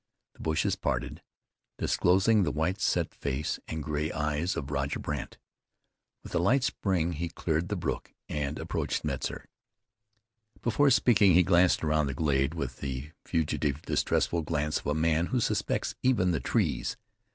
[0.33, 1.21] The bushes parted,
[1.77, 5.37] disclosing the white, set face and gray eyes of Roger Brandt.
[6.23, 9.45] With a light spring he cleared the brook and approached Metzar.
[10.63, 15.27] Before speaking he glanced around the glade with the fugitive, distrustful glance of a man
[15.27, 16.97] who suspects even the trees.